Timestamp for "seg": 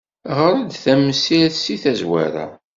1.59-1.77